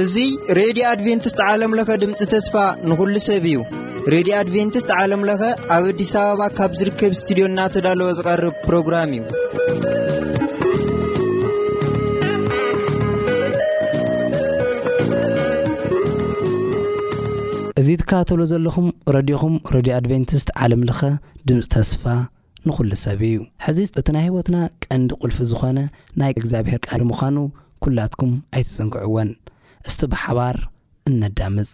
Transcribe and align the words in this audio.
እዙይ 0.00 0.32
ሬድዮ 0.56 0.88
ኣድቨንትስት 0.88 1.38
ዓለምለኸ 1.50 1.90
ድምፂ 2.02 2.20
ተስፋ 2.34 2.54
ንኹሉ 2.90 3.14
ሰብ 3.28 3.44
እዩ 3.52 3.56
ሬድዮ 4.14 4.34
ኣድቨንትስት 4.42 4.90
ዓለም 5.00 5.24
ለኸ 5.30 5.42
ኣብ 5.76 5.84
ኣዲስ 5.94 6.12
ኣበባ 6.24 6.42
ካብ 6.58 6.72
ዝርከብ 6.80 7.14
ስትድዮ 7.22 7.46
እናተዳለወ 7.52 8.10
ዝቐርብ 8.20 8.54
ፕሮግራም 8.66 9.10
እዩ 9.20 9.24
እዙ 17.84 17.90
ትከባተሉ 18.00 18.40
ዘለኹም 18.50 18.86
ረድኹም 19.14 19.54
ረድዮ 19.74 19.92
ኣድቨንቲስት 19.96 20.48
ዓለምለኸ 20.64 21.00
ድምፂ 21.48 21.58
ተስፋ 21.74 22.04
ንኹሉ 22.66 22.90
ሰብ 23.02 23.20
እዩ 23.28 23.34
ሕዚ 23.64 23.78
እቲ 24.00 24.06
ናይ 24.16 24.24
ህወትና 24.28 24.56
ቀንዲ 24.84 25.10
ቁልፊ 25.22 25.38
ዝኾነ 25.50 25.78
ናይ 26.22 26.30
እግዚኣብሄር 26.42 26.80
ቃሪ 26.88 27.00
ምዃኑ 27.10 27.36
ኵላትኩም 27.86 28.32
ኣይትዘንግዕዎን 28.56 29.30
እስቲ 29.88 30.00
ብሓባር 30.12 30.58
እነዳምፅ 31.10 31.72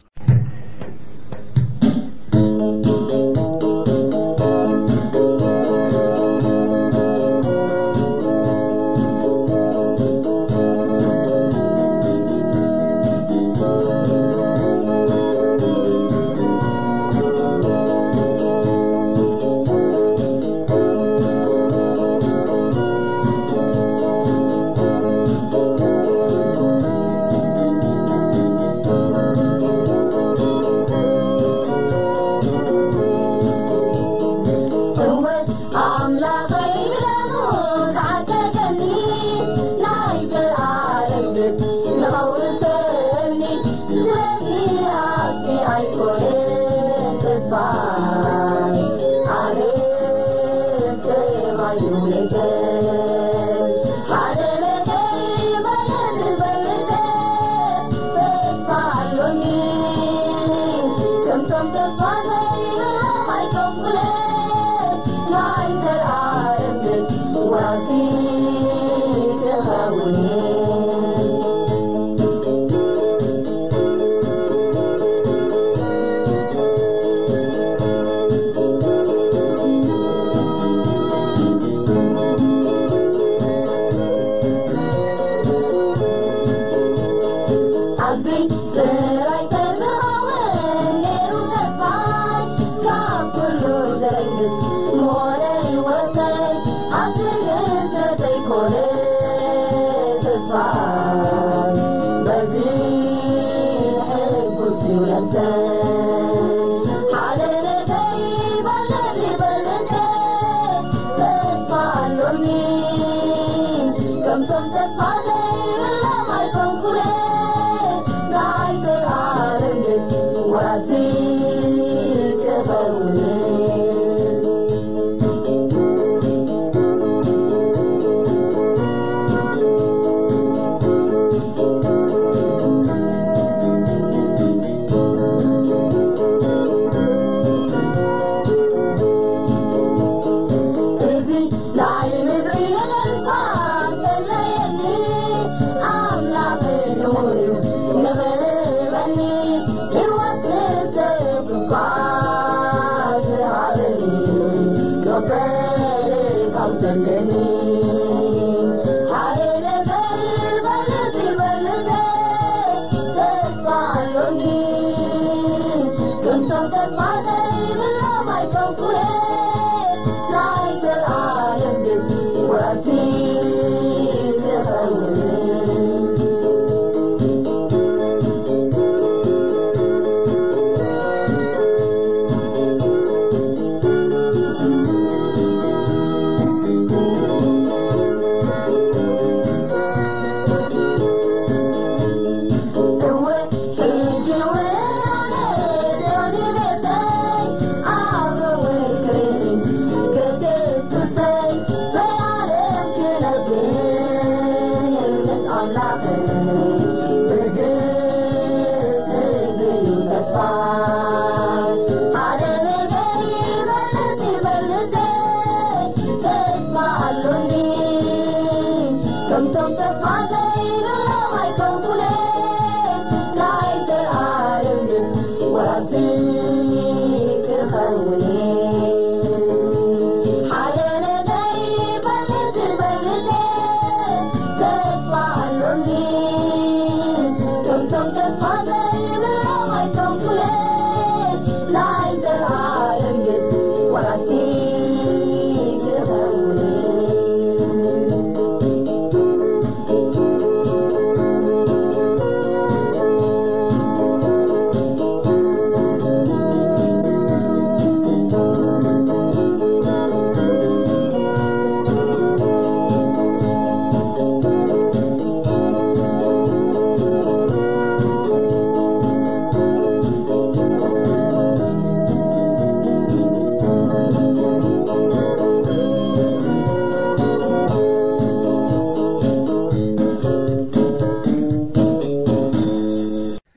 ورس 120.51 120.91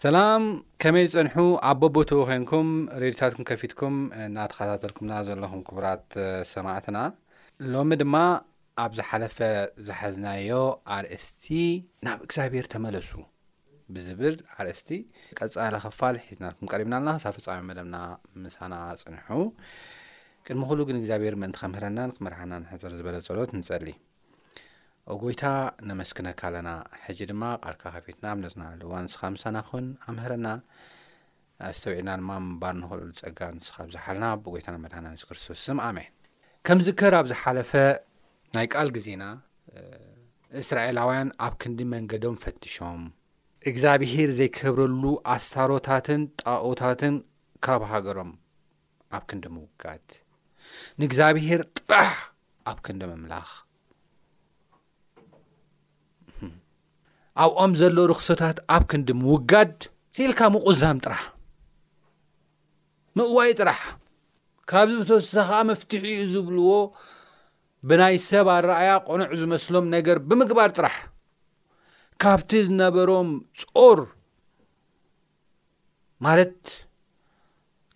ሰላም 0.04 0.44
ከመይ 0.82 1.06
ፅንሑ 1.12 1.36
ኣብ 1.68 1.78
ቦቦትዉ 1.82 2.18
ኮንኩም 2.30 2.70
ሬድዮታትኩም 3.02 3.44
ከፊትኩም 3.50 3.94
እናተኸታተልኩምና 4.24 5.14
ዘለኹም 5.28 5.62
ክቡራት 5.68 6.04
ሰማዕትና 6.52 6.98
ሎሚ 7.74 7.92
ድማ 8.02 8.16
ኣብ 8.84 8.92
ዝሓለፈ 8.98 9.38
ዝሓዝናዮ 9.88 10.50
ኣርእስቲ 10.98 11.46
ናብ 12.08 12.20
እግዚኣብሔር 12.26 12.66
ተመለሱ 12.74 13.12
ብዝብል 13.98 14.36
ኣርእስቲ 14.60 14.90
ቀጻለ 15.40 15.74
ኸፋል 15.86 16.18
ሒዝናልኩም 16.26 16.72
ቀሪብና 16.74 16.96
ለና 17.04 17.14
ክሳብ 17.20 17.36
ፍጻሚ 17.40 17.58
መደምና 17.72 17.98
ምሳና 18.46 18.74
ፅንሑ 19.04 19.30
ቅድሚ 20.48 20.64
ኩሉ 20.72 20.80
ግን 20.90 21.00
እግዚኣብሔር 21.02 21.38
ምእንቲ 21.44 21.58
ከምህረናን 21.66 22.14
ክምርሓና 22.18 22.52
ንሕፅር 22.66 22.96
ዝበለ 23.00 23.20
ጸሎት 23.30 23.54
ንጸሊ 23.60 23.88
እጐይታ 25.12 25.46
ነመስክነካ 25.88 26.42
ኣለና 26.50 26.70
ሕጂ 27.06 27.18
ድማ 27.30 27.44
ቓልካ 27.64 27.84
ኸፊትና 27.96 28.26
ኣብ 28.34 28.38
ነዝናኣሉ 28.44 28.82
ዋ 28.92 29.00
ንስኻ 29.06 29.22
ምሳናኹን 29.36 29.86
ኣምህረና 30.12 30.48
ኣዝተውዒድና 31.68 32.10
ድማ 32.20 32.30
ምምባል 32.44 32.76
ንክልሉ 32.82 33.10
ጸጋ 33.22 33.40
ንስኻ 33.58 33.76
ብዛሓለና 33.90 34.28
ብጐይታ 34.44 34.68
ና 34.76 34.78
መድና 34.84 35.06
ኣንስ 35.12 35.24
ክርስቶስም 35.30 35.80
ኣሜን 35.88 36.10
ከም 36.70 36.80
ዝከር 36.88 37.14
ኣብ 37.20 37.26
ዝሓለፈ 37.32 37.72
ናይ 38.58 38.68
ቃል 38.76 38.90
ግዜና 38.98 39.24
እስራኤላውያን 40.62 41.30
ኣብ 41.48 41.54
ክንዲ 41.64 41.80
መንገዶም 41.96 42.38
ፈትሾም 42.46 43.02
እግዚኣብሄር 43.72 44.32
ዘይከብረሉ 44.40 45.04
ኣስታሮታትን 45.36 46.24
ጣኦታትን 46.44 47.18
ካብ 47.68 47.84
ሃገሮም 47.92 48.32
ኣብ 49.18 49.24
ክንዲ 49.32 49.46
ምውጋት 49.58 50.08
ንእግዚኣብሄር 51.02 51.64
ጥራሕ 51.80 52.14
ኣብ 52.72 52.80
ክንዲ 52.88 53.04
መምላኽ 53.14 53.48
ኣብኦም 57.42 57.72
ዘለ 57.80 57.98
ርክሶታት 58.12 58.58
ኣብ 58.74 58.84
ክንዲ 58.90 59.10
ምውጋድ 59.24 59.72
ስኢልካ 60.16 60.40
ምቑዛም 60.54 60.98
ጥራሕ 61.06 61.22
ምእዋይ 63.18 63.52
ጥራሕ 63.60 63.80
ካብዚ 64.70 64.94
ብተወሳ 65.02 65.34
ኸዓ 65.50 65.58
መፍትሒ 65.70 66.04
እዩ 66.18 66.22
ዝብልዎ 66.34 66.70
ብናይ 67.88 68.16
ሰብ 68.28 68.48
ኣረኣያ 68.58 68.92
ቆኑዕ 69.08 69.30
ዝመስሎም 69.42 69.86
ነገር 69.96 70.18
ብምግባር 70.28 70.70
ጥራሕ 70.78 70.96
ካብቲ 72.24 72.52
ዝነበሮም 72.68 73.30
ጾር 73.62 74.00
ማለት 76.26 76.58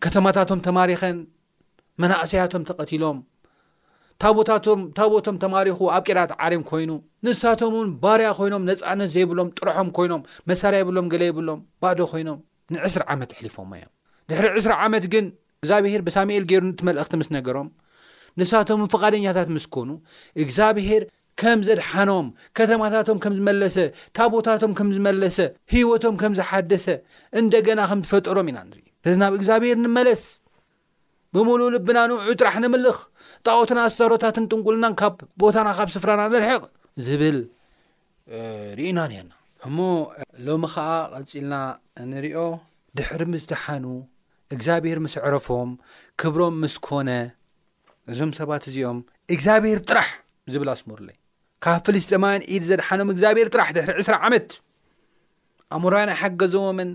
ከተማታቶም 0.04 0.60
ተማሪኸን 0.68 1.18
መናእሰያቶም 2.02 2.64
ተቐቲሎም 2.70 3.18
ታቦታቶም 4.24 4.80
ታቦቶም 4.98 5.36
ተማሪኹ 5.44 5.80
ኣብ 5.96 6.04
ቄራት 6.10 6.32
ዓሪም 6.46 6.62
ኮይኑ 6.70 6.92
ንሳቶምውን 7.26 7.90
ባርያ 8.04 8.28
ኮይኖም 8.40 8.64
ነፃነት 8.70 9.10
ዘይብሎም 9.16 9.50
ጥሩሖም 9.58 9.90
ኮይኖም 9.98 10.22
መሳርያ 10.50 10.78
የብሎም 10.82 11.08
ገለ 11.14 11.24
ይብሎም 11.30 11.60
ባዶ 11.84 12.00
ኮይኖም 12.14 12.40
ንዕስሪ 12.76 13.04
ዓመት 13.16 13.30
ኣሕሊፎሞ 13.36 13.70
እዮም 13.80 13.90
ድሕሪ 14.32 14.48
ዕስራ 14.62 14.74
ዓመት 14.86 15.06
ግን 15.14 15.26
እግዚኣብሔር 15.62 16.02
ብሳሙኤል 16.08 16.44
ገይሩ 16.52 16.64
እትመልእኽቲ 16.72 17.14
ምስ 17.22 17.30
ነገሮም 17.38 17.70
ንሳቶምን 18.40 18.90
ፍቓደኛታት 18.94 19.48
ምስ 19.56 19.66
ኮኑ 19.76 19.90
እግዚኣብሔር 20.44 21.04
ከም 21.42 21.60
ዘድሓኖም 21.70 22.28
ከተማታቶም 22.58 23.18
ከም 23.24 23.34
ዝመለሰ 23.40 23.78
ታቦታቶም 24.18 24.72
ከም 24.78 24.90
ዝመለሰ 24.96 25.38
ህይወቶም 25.74 26.16
ከም 26.22 26.34
ዝሓደሰ 26.42 26.86
እንደገና 27.42 27.80
ከም 27.92 28.00
ዝፈጠሮም 28.08 28.48
ኢና 28.52 28.60
ንር 28.70 28.78
ስዚ 29.06 29.18
ናብ 29.24 29.34
እግዚኣብሔር 29.40 29.78
ንመለስ 29.86 30.22
ብምሉእ 31.36 31.70
ልብና 31.76 31.98
ንውዑ 32.10 32.32
ጥራሕ 32.40 32.56
ንምልኽ 32.64 32.98
ጣዖትና 33.46 33.80
ኣሳሮታትን 33.88 34.46
ጥንቁልናን 34.52 34.94
ካብ 35.00 35.16
ቦታና 35.42 35.68
ካብ 35.78 35.88
ስፍራና 35.96 36.22
ነርሕቕ 36.34 36.64
ዝብል 37.06 37.38
ርእና 38.78 39.00
ነና 39.12 39.30
እሞ 39.68 39.78
ሎሚ 40.48 40.64
ከዓ 40.74 40.86
ቐፂልና 41.14 41.54
ንሪኦ 42.12 42.40
ድሕሪ 42.98 43.22
ምስ 43.34 43.44
ደሓኑ 43.52 43.86
እግዚኣብሔር 44.56 45.00
ምስ 45.06 45.16
ዕረፎም 45.26 45.72
ክብሮም 46.22 46.56
ምስ 46.64 46.76
ኮነ 46.88 47.10
እዞም 48.12 48.32
ሰባት 48.40 48.64
እዚኦም 48.72 49.00
እግዚኣብሔር 49.36 49.80
ጥራሕ 49.90 50.10
ዝብል 50.54 50.70
ኣስሙርለይ 50.76 51.18
ካብ 51.66 51.80
ፍሊስጢማን 51.88 52.42
ኢድ 52.56 52.64
ዘድሓኖም 52.70 53.12
እግዚኣብሔር 53.16 53.48
ጥራሕ 53.56 53.70
ድሕሪ 53.78 53.98
20ራ 54.06 54.16
ዓመት 54.28 54.48
ኣምራያን 55.76 56.10
ኣይ 56.14 56.18
ሓገዘዎምን 56.22 56.90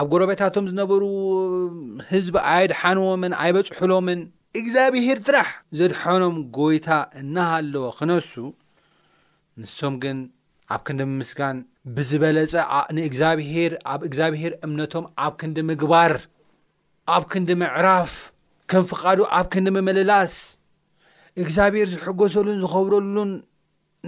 ኣብ 0.00 0.06
ጐረቤታቶም 0.12 0.64
ዝነበሩ 0.70 1.02
ህዝቢ 2.10 2.34
ኣየድሓንዎምን 2.52 3.32
ኣይበፅሑሎምን 3.42 4.20
እግዚኣብሄር 4.60 5.18
ጥራሕ 5.26 5.48
ዘድሐኖም 5.78 6.36
ጎይታ 6.56 6.88
እናሃለዎ 7.20 7.84
ክነሱ 7.98 8.32
ንሶም 9.62 9.94
ግን 10.02 10.18
ኣብ 10.74 10.80
ክንዲ 10.86 11.02
ምምስጋን 11.10 11.58
ብዝበለጸ 11.96 12.54
ንእግዚኣብሔር 12.96 13.72
ኣብ 13.94 14.00
እግዚኣብሄር 14.08 14.52
እምነቶም 14.66 15.04
ኣብ 15.26 15.32
ክንዲ 15.42 15.58
ምግባር 15.70 16.14
ኣብ 17.14 17.22
ክንዲ 17.32 17.50
ምዕራፍ 17.62 18.12
ከንፍቓዱ 18.70 19.18
ኣብ 19.38 19.46
ክንዲ 19.54 19.68
መምልላስ 19.78 20.34
እግዚኣብሔር 21.44 21.88
ዝሕገሰሉን 21.94 22.58
ዝኸብረሉን 22.64 23.32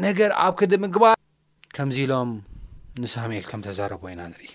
ነገር 0.06 0.30
ኣብ 0.46 0.52
ክንዲ 0.60 0.74
ምግባር 0.86 1.16
ከምዚ 1.76 1.96
ኢሎም 2.06 2.30
ንሳሙኤል 3.02 3.44
ከም 3.50 3.60
ተዛረበ 3.66 4.04
ኢና 4.12 4.22
ንርኢ 4.30 4.48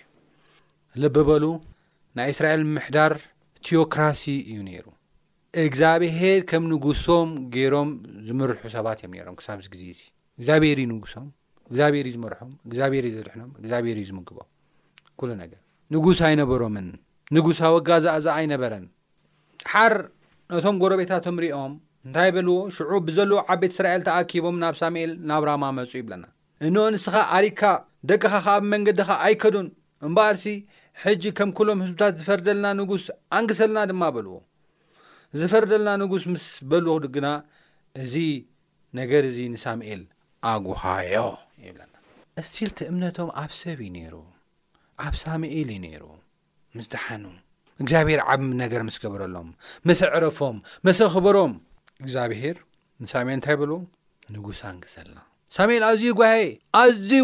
ልበበሉ 1.01 1.43
ናይ 2.17 2.29
እስራኤል 2.33 2.61
ምሕዳር 2.75 3.13
ቴዎክራሲ 3.65 4.23
እዩ 4.51 4.57
ነይሩ 4.69 4.85
እግዚኣብሄር 5.65 6.39
ከም 6.49 6.63
ንጉሶም 6.71 7.29
ገይሮም 7.55 7.89
ዝምርሑ 8.27 8.61
ሰባት 8.75 8.99
እዮም 9.03 9.13
ነሮም 9.17 9.35
ክሳብዚ 9.39 9.65
ግዜ 9.73 9.83
እ 9.93 9.99
እግዚኣብሔር 10.39 10.79
እዩ 10.83 10.87
ንጉሶም 10.93 11.27
እግዚኣብሔር 11.69 12.05
እዩ 12.09 12.13
ዝመርሖም 12.17 12.51
እግዚኣብሔር 12.69 13.05
እዩ 13.09 13.13
ዘድሕኖም 13.19 13.51
እግዚኣብሄር 13.61 13.97
እዩ 14.01 14.05
ዝምግቦም 14.09 14.49
ኩሉ 15.21 15.29
ነገር 15.43 15.59
ንጉሳ 15.95 16.19
ኣይነበሮምን 16.31 16.87
ንጉሳዊ 17.37 17.73
ጋዛእዛ 17.89 18.27
ኣይነበረን 18.39 18.85
ሓር 19.73 19.93
ነቶም 20.53 20.75
ጎረቤታቶም 20.83 21.37
ሪኦም 21.43 21.73
እንታይ 22.05 22.29
በልዎ 22.35 22.55
ሽዑ 22.75 22.91
ብዘለዎ 23.07 23.37
ዓበት 23.51 23.71
እስራኤል 23.75 24.01
ተኣኪቦም 24.07 24.55
ናብ 24.63 24.75
ሳሙኤል 24.81 25.11
ናብ 25.29 25.43
ራማ 25.49 25.65
መፁ 25.77 25.91
ይብለና 26.01 26.23
እንኦ 26.67 26.77
ንስኻ 26.93 27.13
ሪካ 27.45 27.61
ደቅኻ 28.09 28.31
ኸብ 28.45 28.61
መንገዲኻ 28.73 29.09
ኣይከዱን 29.25 29.67
እምበኣርሲ 30.07 30.45
ሕጂ 31.03 31.23
ከም 31.37 31.49
ኵሎም 31.57 31.79
ህዝብታት 31.83 32.13
ዝፈርደልና 32.21 32.65
ንጉስ 32.79 33.03
ኣንግሰልና 33.37 33.79
ድማ 33.91 34.03
በልዎ 34.15 34.33
ዝፈርደለና 35.41 35.89
ንጉስ 36.03 36.23
ምስ 36.33 36.45
በልዎግና 36.71 37.27
እዚ 38.03 38.15
ነገር 38.99 39.23
ዙ 39.37 39.37
ንሳሙኤል 39.53 40.01
ኣጓሃዮ 40.51 41.23
ይብለና 41.67 41.93
እሲልቲ 42.41 42.77
እምነቶም 42.91 43.29
ኣብ 43.43 43.51
ሰብ 43.61 43.79
እዩ 43.87 43.93
ነይሩ 43.97 44.15
ኣብ 45.05 45.13
ሳሙኤል 45.23 45.69
ዩ 45.77 45.79
ነይሩ 45.87 46.03
ምስ 46.77 46.87
ተሓኑ 46.95 47.25
እግዚኣብሔር 47.81 48.19
ዓብ 48.31 48.39
ነገር 48.63 48.81
ምስ 48.89 48.97
ገብረሎም 49.03 49.49
መስዕረፎም 49.89 50.57
መሰኽበሮም 50.89 51.53
እግዚኣብሔር 52.05 52.57
ንሳሙኤል 53.05 53.35
እንታይ 53.39 53.57
በልዎ 53.61 53.79
ንጉስ 54.37 54.61
ኣንግሰልና 54.73 55.19
ሳሙኤል 55.57 55.85
ኣዝዩ 55.91 56.11
ጓ 56.21 56.25
ኣዝዩ 56.83 57.23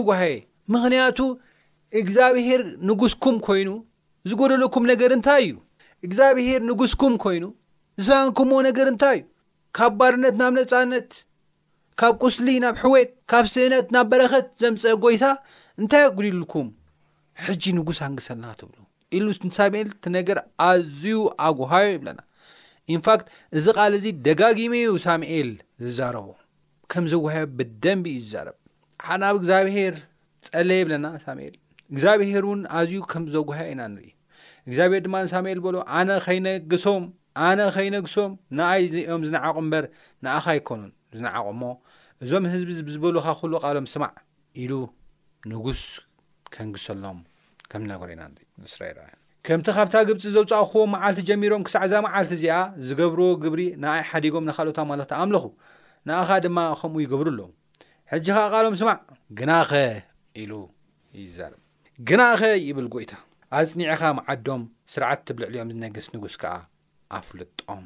ምክንያቱ 0.73 1.19
እግዚኣብሄር 1.99 2.61
ንጉስኩም 2.89 3.37
ኮይኑ 3.45 3.69
ዝጎደለኩም 4.29 4.83
ነገር 4.91 5.11
እንታይ 5.17 5.43
እዩ 5.47 5.55
እግዚኣብሄር 6.07 6.61
ንጉስኩም 6.69 7.13
ኮይኑ 7.23 7.45
ዝሰንኩምዎ 8.07 8.57
ነገር 8.69 8.87
እንታይ 8.93 9.17
እዩ 9.21 9.27
ካብ 9.77 9.93
ባርነት 9.99 10.35
ናብ 10.41 10.51
ነፃነት 10.57 11.09
ካብ 11.99 12.13
ቁስሊ 12.25 12.47
ናብ 12.63 12.75
ሕወት 12.83 13.09
ካብ 13.31 13.45
ስእነት 13.53 13.87
ናብ 13.95 14.05
በረኸት 14.11 14.47
ዘምፀአ 14.61 14.93
ጎይታ 15.05 15.25
እንታይ 15.81 16.05
ጉልልኩም 16.17 16.67
ሕጂ 17.45 17.63
ንጉስ 17.79 17.99
ኣንግሰልና 18.07 18.45
ትብሉ 18.59 18.77
ኢሉሳሙኤል 19.17 19.87
እቲ 19.93 20.03
ነገር 20.17 20.37
ኣዝዩ 20.69 21.17
ኣጉሃዮ 21.47 21.87
ይብለና 21.95 22.19
ኢንፋክት 22.95 23.27
እዚ 23.57 23.65
ቓል 23.77 23.93
እዚ 23.99 24.05
ደጋጊሞ 24.27 24.73
ዩ 24.87 24.91
ሳሙኤል 25.07 25.49
ዝዛረቡ 25.85 26.27
ከም 26.93 27.05
ዘወሃዩ 27.13 27.45
ብደንቢ 27.57 28.05
እዩ 28.15 28.21
ዝዛረብ 28.27 28.55
ሓብ 29.23 29.35
እግዚኣብሔር 29.41 29.95
ፀለየ 30.47 30.79
የብለና 30.81 31.07
ሳሙኤል 31.25 31.55
እግዚኣብሄር 31.93 32.43
እውን 32.47 32.59
ኣዝዩ 32.79 32.99
ከም 33.11 33.23
ዘጓሃ 33.35 33.59
ኢና 33.71 33.81
ንርኢ 33.93 34.09
እግዚኣብሄር 34.69 35.01
ድማ 35.05 35.15
ንሳሙኤል 35.25 35.59
ዝበሎ 35.63 35.75
ኣነ 35.99 36.09
ኸይነግሶም 36.25 37.03
ኣነ 37.47 37.59
ኸይነግሶም 37.75 38.31
ንኣይ 38.57 38.83
ዚኦም 38.93 39.21
ዝነዓቑም 39.27 39.63
እምበር 39.65 39.85
ንእኻ 40.25 40.45
ኣይኮኑን 40.53 40.91
ዝነዓቁሞ 41.17 41.61
እዞም 42.23 42.45
ህዝቢ 42.53 42.69
ዝበሉካ 42.95 43.27
ኩሉ 43.39 43.53
ቓሎም 43.63 43.85
ስማዕ 43.93 44.13
ኢሉ 44.63 44.73
ንጉስ 45.51 45.81
ከንግሰሎም 46.55 47.19
ከም 47.71 47.81
ዝነገረ 47.85 48.09
ኢና 48.15 48.21
ንኢ 48.33 48.39
ንስራኤእ 48.63 49.15
ከምቲ 49.47 49.67
ካብታ 49.77 49.95
ግብፂ 50.07 50.19
ዘውፃቅኽዎ 50.35 50.81
መዓልቲ 50.93 51.19
ጀሚሮም 51.29 51.61
ክሳዕ 51.67 51.81
እዛ 51.87 51.93
መዓልቲ 52.05 52.31
እዚኣ 52.37 52.55
ዝገብርዎ 52.87 53.29
ግብሪ 53.43 53.61
ንኣይ 53.83 54.01
ሓዲጎም 54.09 54.45
ንካልኦታ 54.49 54.79
ማለክት 54.91 55.13
ኣምለኹ 55.21 55.45
ንኣኻ 56.09 56.29
ድማ 56.45 56.57
ከምኡ 56.81 56.99
ይገብሩ 57.05 57.27
ኣለ 57.33 57.39
ሕጂ 58.11 58.25
ከዓ 58.35 58.45
ቃሎም 58.53 58.75
ስማዕ 58.81 58.97
ግናኸ 59.39 59.71
ኢሉ 60.41 60.51
ይዛርብ 61.21 61.61
ግና 62.09 62.21
ኸይ 62.41 62.55
ይብል 62.67 62.87
ጐይታ 62.95 63.11
ኣጽኒዕኻ 63.59 64.01
ዓዶም 64.33 64.61
ስርዓትትብልዕልዮም 64.93 65.69
ዝነግስ 65.75 66.07
ንጉስ 66.15 66.35
ከዓ 66.41 66.53
ኣፍልጦም 67.17 67.83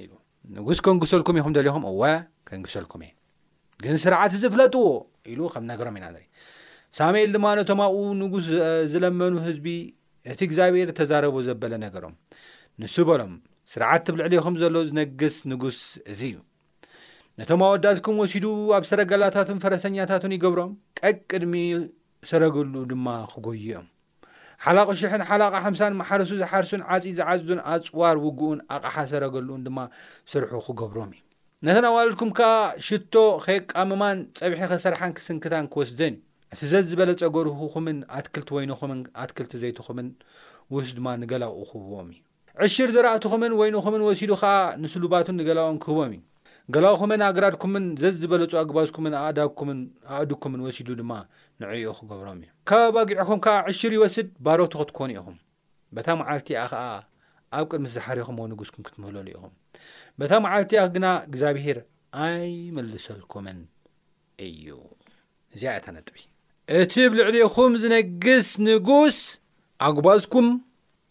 ኢሉ 0.00 0.10
ንጉስ 0.56 0.78
ከንግሰልኩም 0.86 1.36
ኢኹም 1.40 1.52
ደልኹም 1.56 1.84
እወ 1.90 2.02
ከንግሰልኩም 2.48 3.02
እየ 3.06 3.12
ግን 3.84 3.96
ስርዓት 4.04 4.32
ዝፍለጥዎ 4.42 4.82
ኢሉ 5.32 5.40
ከም 5.54 5.64
ነገሮም 5.72 5.96
ኢና 5.98 6.06
ር 6.14 6.18
ሳሜኤል 6.98 7.30
ድማኖቶም 7.36 7.80
ኣብኡ 7.86 7.96
ንጉስ 8.22 8.46
ዝለመኑ 8.92 9.34
ህዝቢ 9.46 9.66
እቲ 10.32 10.38
እግዚኣብሔር 10.48 10.88
ተዛረቦ 10.98 11.34
ዘበለ 11.48 11.72
ነገሮም 11.86 12.14
ንሱ 12.82 12.94
በሎም 13.10 13.32
ስርዓትትብልዕልኹም 13.72 14.54
ዘሎ 14.62 14.74
ዝነግስ 14.90 15.36
ንጉስ 15.52 15.78
እዙ 16.12 16.20
እዩ 16.30 16.36
ነቶም 17.40 17.60
ኣወዳትኩም 17.64 18.16
ወሲዱ 18.20 18.44
ኣብ 18.76 18.84
ሰረግላታቱን 18.90 19.58
ፈረሰኛታቱን 19.62 20.32
ይገብሮም 20.34 20.70
ቀቅድሚ 21.00 21.52
ሰረግሉ 22.30 22.72
ድማ 22.90 23.06
ክጐዩ 23.32 23.52
እዮም 23.66 23.84
ሓላቕ 24.64 24.88
ሽሕን 25.00 25.22
ሓላቕ 25.28 25.52
ሓምሳን 25.64 25.94
ማሓርሱ 26.00 26.30
ዝሓርሱን 26.40 26.82
ዓጺ 26.94 27.04
ዝዓፅዙን 27.18 27.60
ኣጽዋር 27.72 28.16
ውግኡን 28.24 28.60
ኣቕሓ 28.76 28.96
ሰረገልኡን 29.12 29.60
ድማ 29.66 29.78
ሰርሑ 30.32 30.52
ክገብሮም 30.68 31.10
እዩ 31.16 31.20
ነተን 31.66 31.86
ኣዋለድኩም 31.90 32.30
ከዓ 32.38 32.52
ሽቶ 32.86 33.14
ኸየቃምማን 33.46 34.18
ጸብሒ 34.40 34.58
ኸሰርሓን 34.72 35.14
ክስንክታን 35.18 35.68
ክወስደን 35.74 36.16
እቲ 36.56 36.60
ዘ 36.72 36.82
ዝበለ 36.92 37.10
ፀገርኹምን 37.22 38.00
ኣትክልቲ 38.20 38.50
ወይኑኹምን 38.58 39.00
ኣትክልቲ 39.26 39.52
ዘይትኹምን 39.64 40.08
ውስ 40.76 40.90
ድማ 40.98 41.06
ንገላኡ 41.22 41.54
ክህብዎም 41.70 42.08
እዩ 42.14 42.18
ዕሽር 42.66 42.90
ዘራእትኹምን 42.96 43.52
ወይንኹምን 43.62 44.04
ወሲዱ 44.08 44.32
ኸዓ 44.42 44.54
ንስሉባቱን 44.82 45.36
ንገላኦን 45.42 45.78
ክህቦም 45.84 46.12
እዩ 46.18 46.22
ገላኹምን 46.74 47.20
ኣግራድኩምን 47.28 47.84
ዘዝበለፁ 48.00 48.50
ኣግባዝኩምን 48.62 49.14
ኣእዳኩምን 49.20 49.78
ኣእዱኩምን 50.16 50.60
ወሲዱ 50.66 50.88
ድማ 50.98 51.12
ንዕኡ 51.62 51.94
ክገብሮም 51.98 52.38
እዩ 52.42 52.48
ካብ 52.70 52.82
ባጊዕኹም 52.96 53.38
ከዓ 53.44 53.54
ዕሽር 53.70 53.92
ይወስድ 53.96 54.28
ባሮቱ 54.46 54.72
ክትኮኑ 54.82 55.10
ኢኹም 55.16 55.36
በታ 55.96 56.06
መዓልቲኣ 56.20 56.58
ኸዓ 56.72 56.82
ኣብ 57.56 57.64
ቅድሚ 57.70 57.86
ዝሕሪኹም 57.94 58.36
ንጉስኩም 58.52 58.82
ክትምህለሉ 58.86 59.26
ኢኹም 59.34 59.52
በታ 60.18 60.32
መዓልቲ 60.46 60.72
ኣ 60.82 60.84
ግና 60.96 61.06
እግዚኣብሄር 61.30 61.78
ኣይመልሰልኩምን 62.26 63.58
እዩ 64.48 64.68
እዚያታ 65.54 65.86
ነጥ 65.98 66.08
እቲ 66.80 66.94
ብልዕልኹም 67.12 67.72
ዝነግስ 67.82 68.48
ንጉስ 68.70 69.18
ኣግባዝኩም 69.88 70.48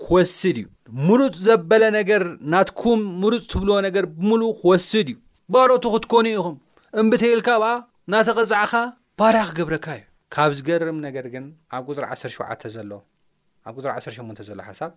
ክወስድ 0.06 0.58
እዩ 0.62 0.68
ሙሉፅ 1.08 1.36
ዘበለ 1.48 1.84
ነገር 2.02 2.24
ናትኩም 2.54 3.02
ምሉፅ 3.24 3.44
ትብልዎ 3.54 3.78
ነገር 3.90 4.06
ብምሉእ 4.20 4.52
ክወስድ 4.62 5.08
እዩ 5.14 5.18
ባሮቱ 5.54 5.84
ክትኰኑ 5.94 6.28
ኢኹም 6.38 6.56
እምብተይልካ 7.02 7.50
ብኣ 7.62 7.68
ናተቐዛዕኻ 8.14 8.72
ባራ 9.20 9.36
ኽገብረካ 9.50 9.86
እዩ 9.98 10.04
ካብ 10.34 10.52
ዝገርም 10.58 10.98
ነገር 11.08 11.26
ግን 11.34 11.46
ኣብ 11.76 11.84
ቅፅሪ 11.98 12.04
17 12.34 12.66
ዘሎ 12.74 12.98
ኣብ 13.70 13.78
ፅሪ 13.84 13.88
18 14.16 14.42
ዘሎ 14.48 14.62
ሓሳብ 14.70 14.92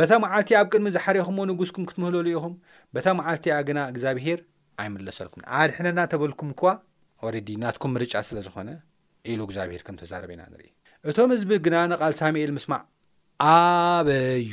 በታ 0.00 0.10
መዓልቲ 0.24 0.50
ኣብ 0.60 0.66
ቅድሚ 0.72 0.88
ዝሓርኹምዎ 0.96 1.44
ንጉስኩም 1.50 1.86
ክትምህለሉ 1.90 2.26
ኢኹም 2.34 2.54
በታ 2.94 3.06
መዓልቲ 3.20 3.46
ኣ 3.58 3.62
ግና 3.70 3.78
እግዚኣብሄር 3.94 4.40
ኣይምለሰልኩም 4.84 5.42
ኣድሕነናተበህልኩም 5.62 6.50
እኳ 6.56 6.62
ኦሬዲ 7.26 7.48
ናትኩም 7.64 7.92
ምርጫ 7.96 8.14
ስለ 8.28 8.38
ዝኾነ 8.48 8.68
ኢሉ 9.30 9.40
እግዚኣብሄር 9.48 9.82
ከም 9.88 9.98
ተዛረበና 10.04 10.40
ንርኢ 10.52 10.70
እቶም 11.08 11.32
ህዝቢ 11.36 11.50
ግና 11.66 11.76
ንቓል 11.94 12.14
ሳሙኤል 12.22 12.52
ምስማዕ 12.58 12.82
ኣበዩ 13.56 14.52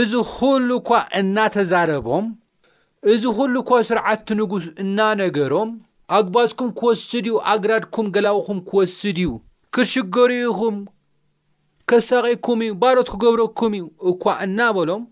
እዙ 0.00 0.12
ዅሉ 0.36 0.70
እኳ 0.84 0.90
እናተዛረቦም 1.20 2.24
እዚ 3.12 3.22
ኩሉ 3.38 3.54
እኳ 3.62 3.70
ስርዓቲ 3.88 4.28
ንጉስ 4.40 4.66
እናነገሮም 4.82 5.70
ኣግባዝኩም 6.18 6.68
ክወስድ 6.78 7.24
እዩ 7.30 7.34
ኣግራድኩም 7.52 8.06
ገላውኩም 8.14 8.58
ክወስድ 8.68 9.18
እዩ 9.22 9.30
ክርሽገሪኡኹም 9.74 10.76
ከሳቂኩም 11.90 12.60
እዩ 12.66 12.72
ባሎት 12.82 13.08
ክገብረኩም 13.14 13.72
እዩ 13.78 13.84
እኳ 14.12 14.22
እናበሎም 14.46 15.02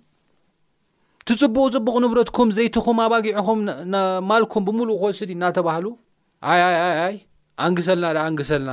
ትፅቡቅ 1.29 1.67
ፅቡቕ 1.75 1.97
ንብረትኩም 2.05 2.49
ዘይትኹም 2.59 2.99
ኣባጊዕኹም 3.07 3.59
ማልኩም 4.31 4.65
ብምሉእ 4.69 4.97
ክወስድ 5.03 5.29
እዩ 5.35 5.37
እናተባሃሉ 5.41 5.87
ኣኣይ 6.53 7.17
ኣንግሰልና 7.67 8.07
ዳ 8.19 8.23
ኣንግሰልና 8.31 8.71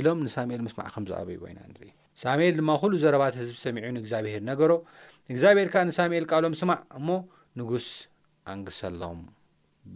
ኢሎም 0.00 0.18
ንሳሙኤል 0.26 0.62
ምስማዕ 0.66 0.88
ከም 0.94 1.04
ዝኣበዩ 1.10 1.38
ወይና 1.46 1.58
ንርኢ 1.70 1.90
ሳሙኤል 2.22 2.54
ድማ 2.60 2.70
ኩሉ 2.82 2.92
ዘረባት 3.02 3.34
ህዝብ 3.42 3.56
ሰሚዑዩ 3.64 3.90
ንእግዚኣብሄር 3.96 4.42
ነገሮ 4.50 4.72
እግዚኣብሄርከዓ 5.32 5.82
ንሳሙኤል 5.90 6.24
ቃሎም 6.32 6.54
ስማዕ 6.60 6.78
እሞ 7.00 7.08
ንጉስ 7.60 7.86
እንግሰሎም 8.58 9.20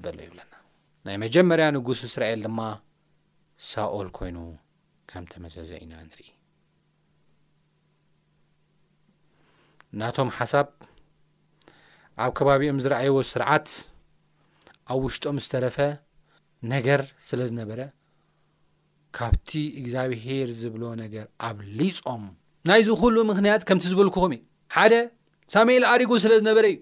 በሎ 0.02 0.16
ይብለና 0.26 0.52
ናይ 1.06 1.16
መጀመርያ 1.24 1.66
ንጉስ 1.76 2.00
እስራኤል 2.08 2.40
ድማ 2.46 2.60
ሳኦል 3.70 4.08
ኮይኑ 4.18 4.38
ከም 5.12 5.24
ተመዘዘ 5.32 5.70
ኢና 5.84 5.94
ንርኢ 6.08 6.28
ናቶም 10.00 10.30
ሓሳብ 10.38 10.68
ኣብ 12.24 12.30
ከባቢኦም 12.38 12.80
ዝረኣይዎ 12.84 13.18
ስርዓት 13.32 13.68
ኣብ 14.92 15.00
ውሽጦም 15.06 15.36
ዝተረፈ 15.44 15.76
ነገር 16.72 17.00
ስለ 17.28 17.40
ዝነበረ 17.50 17.80
ካብቲ 19.16 19.50
እግዚኣብሄር 19.80 20.48
ዝብሎ 20.62 20.82
ነገር 21.02 21.26
ኣብ 21.48 21.58
ሊፆም 21.80 22.24
ናይ 22.68 22.80
ዝኩሉ 22.88 23.16
ምክንያት 23.30 23.62
ከምቲ 23.68 23.84
ዝብልኩኹም 23.92 24.32
እ 24.36 24.40
ሓደ 24.76 24.94
ሳሙኤል 25.54 25.84
ኣሪጉ 25.92 26.10
ስለ 26.24 26.32
ዝነበረ 26.40 26.64
እዩ 26.72 26.78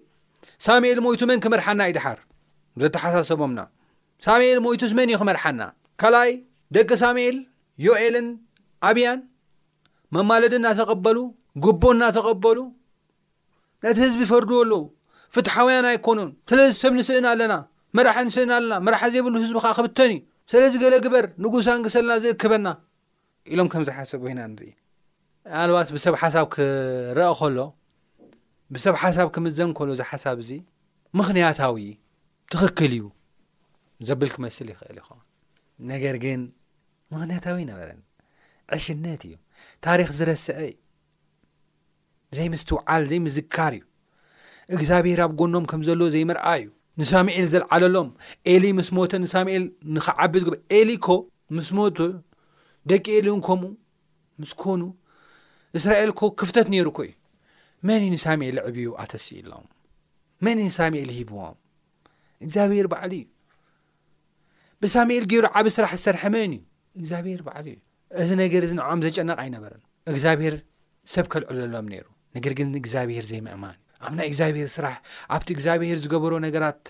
ሳሙኤል 0.67 0.99
ሞይቱ 1.05 1.21
መን 1.31 1.41
ክመርሓና 1.45 1.81
ዩድሓር 1.91 2.19
ዘተሓሳሰቦምና 2.83 3.61
ሳሙኤል 4.25 4.59
ሞይቱስ 4.67 4.93
መን 4.99 5.09
እዩ 5.13 5.17
ክመርሓና 5.23 5.63
ካልኣይ 6.03 6.33
ደቂ 6.77 6.91
ሳሙኤል 7.03 7.37
ዮኤልን 7.87 8.29
ኣብያን 8.89 9.21
መማለድ 10.17 10.53
እናተቐበሉ 10.59 11.19
ጉቦ 11.65 11.83
እናተቐበሉ 11.97 12.59
ነቲ 13.85 13.97
ህዝቢ 14.07 14.23
ፈርዱዎ 14.33 14.59
ኣለዉ 14.65 14.83
ፍትሓውያን 15.35 15.87
ኣይኮኑን 15.93 16.31
ስለዚ 16.51 16.71
ሰብ 16.85 16.93
ንስእና 16.99 17.27
ኣለና 17.35 17.55
መራሓ 17.97 18.17
ንስእና 18.29 18.53
ኣለና 18.59 18.75
መርሓ 18.87 19.01
ዘይብሉ 19.15 19.35
ህዝቢ 19.43 19.55
ከዓ 19.65 19.73
ክብተኒ 19.79 20.13
ዩ 20.15 20.21
ስለዚ 20.53 20.73
ገለ 20.83 20.95
ግበር 21.05 21.27
ንጉሳንግስ 21.45 21.95
ኣለና 22.01 22.15
ዝእክበና 22.25 22.69
ኢሎም 23.53 23.69
ከም 23.73 23.85
ዝሓሰብ 23.89 24.21
ወይና 24.27 24.41
ንርኢ 24.53 24.73
ባት 25.77 25.89
ብሰብ 25.95 26.15
ሓሳብ 26.23 26.47
ክረአ 26.55 27.31
ከሎ 27.39 27.59
ብሰብ 28.75 28.95
ሓሳብ 29.01 29.29
ክምዘ 29.35 29.59
እንኮሉ 29.69 29.89
እዚ 29.95 30.03
ሓሳብ 30.11 30.37
እዚ 30.43 30.51
ምኽንያታዊ 31.19 31.79
ትኽክል 32.53 32.93
እዩ 32.99 33.05
ዘብል 34.09 34.31
ክ 34.35 34.39
መስል 34.45 34.69
ይኽእል 34.73 34.99
ይኹ 35.01 35.09
ነገር 35.91 36.17
ግን 36.25 36.41
ምኽንያታዊ 37.13 37.61
ነበረን 37.71 38.01
ዕሽነት 38.77 39.23
እዩ 39.29 39.35
ታሪክ 39.89 40.09
ዝረስአ 40.19 40.57
ዘይ 42.37 42.49
ምስትውዓል 42.57 43.03
ዘይምዝካር 43.13 43.75
እዩ 43.79 43.85
እግዚኣብሔር 44.75 45.21
ኣብ 45.27 45.33
ጎኖም 45.41 45.65
ከም 45.71 45.81
ዘለዎ 45.89 46.09
ዘይምርኣ 46.17 46.47
እዩ 46.65 46.69
ንሳሙኤል 47.01 47.47
ዘለዓለሎም 47.53 48.09
ኤሊ 48.53 48.65
ምስ 48.79 48.89
ሞተ 48.97 49.13
ንሳሙኤል 49.25 49.65
ንክዓቢዝ 49.97 50.43
ግ 50.49 50.59
ኤሊ 50.79 50.91
ኮ 51.07 51.17
ምስ 51.57 51.69
ሞቶ 51.77 51.99
ደቂ 52.91 53.05
ኤሊእን 53.19 53.41
ከምኡ 53.49 53.73
ምስኮኑ 54.43 54.81
እስራኤል 55.79 56.11
ኮ 56.21 56.31
ክፍተት 56.41 56.67
ነይሩ 56.75 56.87
ኮ 56.97 57.01
እዩ 57.09 57.13
መን 57.89 58.01
እዩ 58.05 58.09
ንሳሙኤል 58.17 58.59
ዕብዩ 58.69 58.85
ኣተሲኢ 59.03 59.41
ሎም 59.51 59.65
መን 60.45 60.59
እዩ 60.63 60.67
ንሳሙኤል 60.71 61.11
ሂብዎም 61.19 61.57
እግዚኣብሄር 62.45 62.87
በዕሊ 62.93 63.13
እዩ 63.23 63.27
ብሳሙኤል 64.83 65.25
ገይሩ 65.33 65.45
ዓብ 65.59 65.67
ስራሕ 65.77 65.91
ዝሰርሐ 65.99 66.23
መን 66.35 66.53
እዩ 66.57 66.63
እግዚኣብሄር 67.01 67.41
በዕሊ 67.49 67.67
እዩ 67.75 67.79
እዚ 68.25 68.31
ነገር 68.43 68.63
እዚ 68.67 68.73
ንዖም 68.81 69.01
ዘጨነቕ 69.07 69.39
ኣይነበርን 69.45 69.83
እግዚኣብሄር 70.13 70.57
ሰብ 71.15 71.27
ከልዕዘሎም 71.33 71.87
ነይሩ 71.95 72.07
ነገር 72.37 72.53
ግን 72.61 72.71
እግዚኣብሄር 72.83 73.25
ዘይምእማን 73.31 73.77
እዩ 73.91 74.01
ኣብ 74.07 74.15
ናይ 74.19 74.27
እግዚኣብሔር 74.33 74.69
ስራሕ 74.77 74.97
ኣብቲ 75.37 75.49
እግዚኣብሄር 75.57 75.99
ዝገበሮ 76.05 76.33
ነገራት 76.47 76.85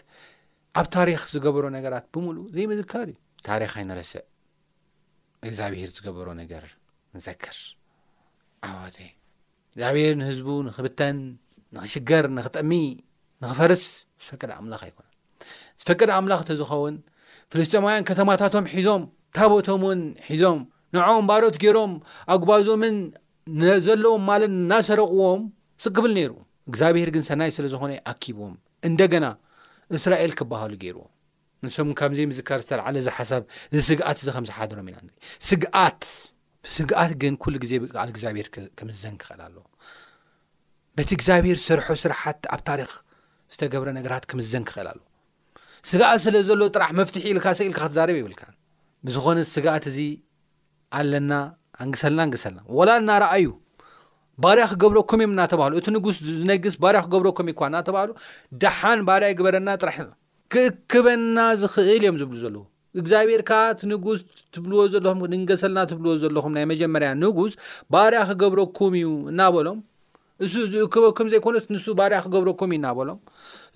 ኣብ 0.81 0.87
ታሪክ 0.97 1.23
ዝገበሮ 1.37 1.65
ነገራት 1.79 2.07
ብምሉእ 2.17 2.45
ዘይምዝካር 2.59 3.09
እዩ 3.15 3.19
ታሪኻይ 3.51 3.87
ንረስእ 3.93 4.27
እግዚኣብሄር 5.49 5.91
ዝገበሮ 5.97 6.29
ነገር 6.43 6.65
ንዘክር 7.17 7.57
ዓዋተ 8.69 8.99
እግዚኣብሔር 9.73 10.15
ንህዝቡ 10.21 10.49
ንኽብተን 10.69 11.17
ንኽሽገር 11.75 12.25
ንኽጥቅሚ 12.37 12.73
ንኽፈርስ 13.43 13.85
ዝፈቅደ 14.25 14.51
ኣምላኽ 14.61 14.81
ኣይኮነ 14.87 15.07
ዝፈቅደ 15.81 16.09
ኣምላኽ 16.19 16.41
እተ 16.45 16.51
ዝኸውን 16.61 16.97
ፍልስጢማውያን 17.53 18.07
ከተማታቶም 18.09 18.65
ሒዞም 18.73 19.03
ታቦቶም 19.37 19.81
ውን 19.89 20.01
ሒዞም 20.31 20.61
ንዖም 20.95 21.25
ባሮት 21.31 21.57
ገይሮም 21.63 21.93
ኣግባዞምን 22.35 22.97
ዘለዎም 23.87 24.23
ማለት 24.31 24.51
እናሰረቅዎም 24.59 25.41
ስክብል 25.85 26.13
ነይሩ 26.19 26.33
እግዚኣብሔር 26.71 27.11
ግን 27.15 27.25
ሰናይ 27.31 27.51
ስለ 27.57 27.65
ዝኾነ 27.75 27.93
ኣኪቦዎም 28.13 28.55
እንደገና 28.91 29.25
እስራኤል 29.99 30.33
ክበሃሉ 30.41 30.73
ገይርዎ 30.85 31.03
ንስም 31.65 31.89
ካምዘይ 32.01 32.27
ምዝካር 32.33 32.61
ዝተለዓለ 32.65 32.97
ዚ 33.07 33.11
ሓሳብ 33.19 33.43
ዚ 33.77 33.81
ስግኣት 33.89 34.19
እዚ 34.23 34.29
ከም 34.37 34.45
ዝሓድሮም 34.51 34.87
ኢና 34.91 35.09
ስግኣት 35.49 36.01
ስግኣት 36.75 37.13
ግን 37.23 37.35
ኩሉ 37.43 37.55
ግዜ 37.63 37.73
ብከኣል 37.83 38.09
እግዚኣብሄር 38.13 38.49
ክምዘን 38.79 39.15
ክኽእል 39.23 39.41
ኣለ 39.47 39.57
በቲ 40.97 41.11
እግዚኣብሄር 41.19 41.59
ስርሑ 41.67 41.87
ስራሓት 42.03 42.43
ኣብ 42.55 42.61
ታሪክ 42.69 42.93
ዝተገብረ 43.55 43.89
ነገራት 43.99 44.25
ክምዘን 44.31 44.65
ክኽእል 44.69 44.89
ኣለዎ 44.93 45.05
ስጋኣት 45.91 46.21
ስለ 46.27 46.37
ዘሎዎ 46.49 46.67
ጥራሕ 46.77 46.91
መፍትሒ 47.01 47.23
ኢልካ 47.33 47.45
ሰ 47.59 47.61
ኢልካ 47.69 47.81
ክትዛርብ 47.87 48.17
ይብልካ 48.21 48.43
ብዝኾነ 49.07 49.39
ስግኣት 49.55 49.85
እዚ 49.91 49.99
ኣለና 51.01 51.33
ኣንግሰልና 51.85 52.21
ንግሰልና 52.31 52.61
ወላ 52.79 52.91
እናርኣዩ 53.03 53.47
ባርያ 54.43 54.65
ክገብረኩም 54.73 55.21
እዮም 55.23 55.33
እናተባሃሉ 55.35 55.73
እቲ 55.81 55.89
ንጉስ 55.97 56.17
ዝነግስ 56.27 56.75
ባርያ 56.83 57.01
ክገብረኩም 57.07 57.49
እዩ 57.51 57.55
እኳ 57.57 57.63
እናተባሃሉ 57.71 58.11
ድሓን 58.63 59.01
ባርያ 59.09 59.27
ይግበረና 59.33 59.69
ጥራሕ 59.83 59.97
ክእክበና 60.53 61.39
ዝክእል 61.63 61.99
እዮም 62.03 62.17
ዝብሉ 62.21 62.35
ዘለዎ 62.45 62.63
እግዚኣብሔርካ 63.01 63.53
ቲ 63.81 63.89
ንጉስ 63.91 64.21
ትብልዎ 64.55 64.81
ዘለኹም 64.93 65.21
ንንገስለና 65.33 65.79
ትብልዎ 65.91 66.13
ዘለኹም 66.25 66.53
ናይ 66.57 66.65
መጀመርያ 66.73 67.09
ንጉስ 67.23 67.53
ባርያ 67.93 68.19
ክገብረኩም 68.31 68.95
እዩ 69.01 69.09
እናበሎም 69.33 69.79
እሱ 70.45 70.53
ዝእክበኩም 70.73 71.27
ዘይኮነት 71.33 71.65
ንሱ 71.75 71.87
ባርያ 72.01 72.17
ክገብረኩም 72.27 72.71
እዩ 72.75 72.79
እናበሎም 72.81 73.19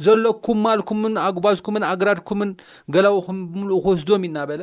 ዘሎኩም 0.07 0.59
ማልኩምን 0.67 1.15
ኣጉባዝኩምን 1.27 1.85
ኣግራድኩምን 1.93 2.51
ገላውኹም 2.97 3.39
ብምሉእ 3.53 3.81
ክወስዶም 3.85 4.27
ኢናበለ 4.29 4.63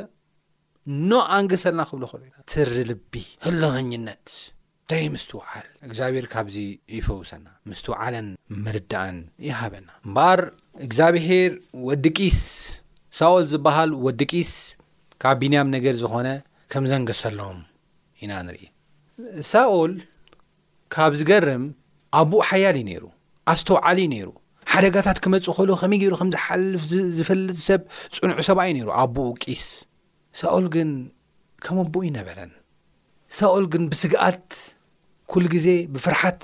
ኖ 1.10 1.20
ኣንግስ 1.38 1.62
ለና 1.70 1.80
ክብልክእሉ 1.90 2.22
ዩና 2.26 2.38
ትሪ 2.54 2.76
ልቢ 2.92 3.12
ህሎ 3.46 3.60
ሃኝነት 3.76 4.26
እንታይ 4.86 5.04
ምስትውዓል 5.16 5.66
እግዚኣብሄር 5.88 6.26
ካብዚ 6.32 6.56
ይፈውሰና 6.96 7.46
ምስቲ 7.70 7.86
ዋዓለን 7.94 8.26
ምርዳእን 8.64 9.18
ይሃበና 9.48 9.88
እምበር 10.06 10.40
እግዚኣብሄር 10.86 11.52
ወዲቂስ 11.88 12.40
ሳኦል 13.18 13.44
ዝበሃል 13.50 13.90
ወዲ 14.04 14.20
ቂስ 14.30 14.50
ካብ 15.22 15.36
ቢንያም 15.42 15.68
ነገር 15.74 15.94
ዝኾነ 16.02 16.28
ከም 16.72 16.84
ዘንገሰሎም 16.90 17.58
ኢና 18.26 18.32
ንርኢ 18.46 18.64
ሳኦል 19.50 19.92
ካብ 20.94 21.12
ዝገርም 21.20 21.64
ኣቦኡ 22.20 22.40
ሓያልዩ 22.48 22.82
ነይሩ 22.90 23.04
ኣስተውዓሊ 23.52 23.98
ነይሩ 24.14 24.28
ሓደጋታት 24.72 25.18
ክመጽእ 25.24 25.54
ኸሎ 25.60 25.70
ኸመይ 25.80 25.98
ገይሩ 26.02 26.12
ከም 26.20 26.28
ዝሓልፍ 26.34 26.82
ዝፈልጥ 27.16 27.58
ሰብ 27.68 27.80
ጽኑዑ 28.16 28.38
ሰብኣዩ 28.48 28.70
ነይሩ 28.80 28.88
ኣቦኡ 29.02 29.30
ቂስ 29.46 29.66
ሳኦል 30.40 30.66
ግን 30.74 30.90
ከም 31.64 31.76
ኣቦኡ 31.86 32.00
ይነበረን 32.10 32.52
ሳኦል 33.40 33.64
ግን 33.72 33.82
ብስግኣት 33.92 34.46
ኲሉ 35.32 35.44
ግዜ 35.56 35.68
ብፍርሓት 35.96 36.42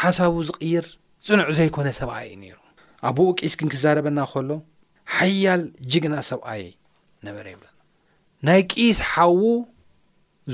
ሓሳቡ 0.00 0.32
ዝቕይር 0.48 0.86
ጽኑዕ 1.28 1.48
ዘይኮነ 1.58 1.86
ሰብኣእዩ 2.00 2.32
ነይሩ 2.46 2.56
ኣቦኡ 3.10 3.28
ቂስ 3.40 3.54
ግን 3.60 3.68
ክዛረበና 3.74 4.18
ኸሎ 4.32 4.50
ሓያል 5.14 5.60
ጅግና 5.92 6.14
ሰብኣይ 6.30 6.62
ነበረ 7.26 7.44
ይብለና 7.54 7.72
ናይ 8.46 8.60
ቂስ 8.72 8.98
ሓዉ 9.12 9.40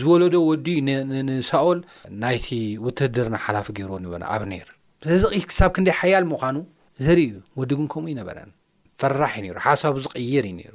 ዝወለዶ 0.00 0.34
ወዲእዩ 0.48 0.78
ንሳኦል 1.28 1.78
ናይቲ 2.22 2.48
ውትድርና 2.84 3.36
ሓላፊ 3.46 3.66
ገይርዎ 3.78 3.96
ነበረ 4.04 4.20
ኣብ 4.34 4.42
ነይር 4.52 4.68
ብስዚስ 5.06 5.44
ክሳብ 5.50 5.70
ክንደይ 5.76 5.94
ሓያል 6.00 6.24
ምዃኑ 6.32 6.56
ዘርኢ 7.06 7.24
ዩ 7.30 7.34
ወዱግን 7.60 7.88
ከምኡ 7.92 8.08
እዩነበረን 8.12 8.50
ፈራሕ 9.02 9.32
ዩ 9.38 9.42
ነሩ 9.48 9.58
ሓሳቡ 9.68 9.94
ዝቐይር 10.04 10.44
እዩ 10.50 10.54
ነይሩ 10.60 10.74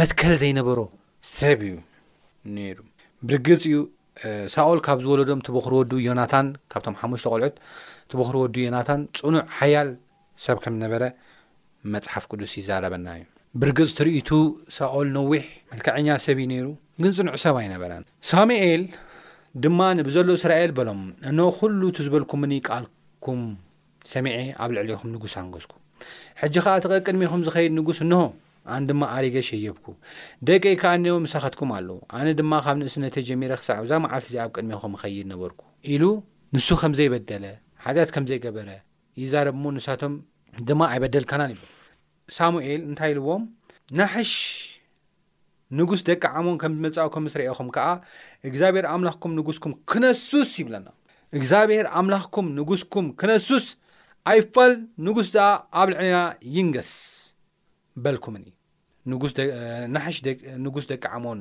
መትከል 0.00 0.32
ዘይነበሮ 0.42 0.78
ሰብ 1.38 1.60
እዩ 1.68 1.76
ነይሩ 2.56 2.78
ብርግፂ 3.28 3.48
እዩ 3.70 3.76
ሳኦል 4.56 4.78
ካብ 4.86 4.98
ዝወለዶም 5.04 5.40
ቲ 5.46 5.52
በኽሪ 5.56 5.72
ወዱ 5.80 5.92
ዮናታን 6.08 6.46
ካብቶም 6.72 6.96
ሓሙሽቶ 7.00 7.26
ቆልዑት 7.34 7.54
ቲ 8.12 8.18
በኽሪ 8.20 8.36
ወዱ 8.44 8.54
ዮናታን 8.68 9.00
ፅኑዕ 9.20 9.44
ሓያል 9.58 9.88
ሰብ 10.44 10.56
ከም 10.64 10.74
ዝነበረ 10.78 11.02
መፅሓፍ 11.94 12.24
ቅዱስ 12.32 12.52
ይዛረበና 12.58 13.08
እዩ 13.18 13.24
ብርግፅ 13.62 13.90
ትርኢቱ 13.98 14.30
ሳኦል 14.76 15.08
ነዊሕ 15.18 15.44
መልክዐኛ 15.74 16.08
ሰብ 16.24 16.38
እዩ 16.42 16.46
ነይሩ 16.52 16.66
ግን 17.02 17.12
ፅኑዕ 17.18 17.34
ሰብ 17.44 17.56
ኣይነበረን 17.60 18.04
ሳሙኤል 18.30 18.82
ድማ 19.64 19.80
ንብዘሎ 19.98 20.28
እስራኤል 20.38 20.72
በሎም 20.78 21.00
እኖ 21.30 21.38
ኩሉ 21.58 21.80
እቲ 21.92 21.98
ዝበልኩምኒ 22.06 22.52
ቃልኩም 22.68 23.42
ሰሚዐ 24.12 24.34
ኣብ 24.64 24.70
ልዕሊኹም 24.76 25.10
ንጉስ 25.14 25.32
ኣንገዝኩ 25.42 25.72
ሕጂ 26.40 26.54
ከዓ 26.64 26.74
ተቐ 26.84 26.92
ቅድሚኹም 27.06 27.40
ዝኸይድ 27.46 27.72
ንጉስ 27.78 27.98
እንሆ 28.06 28.20
ኣነ 28.74 28.82
ድማ 28.90 29.02
ኣሪገ 29.16 29.36
ሸየብኩ 29.48 29.84
ደቂይ 30.48 30.74
ከዓ 30.82 30.92
ኒዎ 31.04 31.14
መሳኸትኩም 31.24 31.70
ኣለው 31.76 31.98
ኣነ 32.18 32.26
ድማ 32.40 32.52
ካብ 32.64 32.76
ንእስነተ 32.82 33.24
ጀሚረ 33.28 33.52
ክሳዕ 33.60 33.78
ብዛ 33.84 33.92
መዓልቲ 34.04 34.26
እዚ 34.30 34.36
ኣብ 34.44 34.50
ቅድሚኹም 34.56 34.92
ይኸይድ 34.96 35.26
ነበርኩ 35.32 35.60
ኢሉ 35.94 36.02
ንሱ 36.56 36.68
ከምዘይበደለ 36.82 37.46
ሓድያት 37.84 38.10
ከምዘይገበረ 38.16 38.68
ይዛረብሞ 39.22 39.64
ንሳቶም 39.76 40.14
ድማ 40.68 40.80
ኣይበደል 40.92 41.24
ካናን 41.30 41.50
ይ 41.54 41.58
ሳሙኤል 42.36 42.80
እንታይ 42.90 43.10
ኢልዎም 43.14 43.42
ናሓሽ 43.98 44.32
ንጉስ 45.78 46.00
ደቂ 46.08 46.22
ዓሞን 46.38 46.56
ከም 46.60 46.72
ዝመጽኩም 46.76 47.22
ምስርአኹም 47.26 47.68
ከዓ 47.74 47.86
እግዚኣብሔር 48.48 48.86
ኣምላኽኩም 48.92 49.32
ንጉስኩም 49.38 49.72
ክነሱስ 49.90 50.50
ይብለና 50.60 50.86
እግዚኣብሄር 51.38 51.86
ኣምላኽኩም 52.00 52.46
ንጉስኩም 52.58 53.06
ክነሱስ 53.20 53.66
ኣይፋል 54.32 54.72
ንጉስ 55.06 55.26
ድኣ 55.34 55.46
ኣብ 55.80 55.88
ልዕሊና 55.92 56.18
ይንገስ 56.56 56.92
በልኩምን 58.04 58.44
ናሓሽ 59.96 60.16
ንጉስ 60.66 60.86
ደቂ 60.92 61.04
ዓሞን 61.18 61.40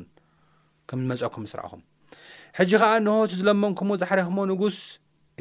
ከም 0.89 0.99
ዝመጽአኩም 1.05 1.43
ምስርአኹም 1.45 1.81
ሕጂ 2.59 2.71
ከዓ 2.81 2.91
ንሆት 3.05 3.31
ዝለመምኩምዎ 3.39 3.95
ዝሓረኽሞ 4.03 4.37
ንጉስ 4.51 4.77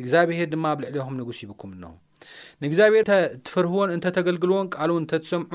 እግዚኣብሄር 0.00 0.48
ድማ 0.54 0.64
ኣብ 0.74 0.78
ልዕልኹም 0.84 1.14
ንጉስ 1.20 1.38
ይብኩም 1.42 1.70
ን 1.82 1.92
ንእግዚኣብሔርተትፈርህዎን 2.62 3.90
እንተ 3.96 4.06
ተገልግልዎን 4.16 4.68
ቃል 4.76 4.90
ውን 4.94 5.02
እንተ 5.04 5.12
ትሰምዑ 5.24 5.54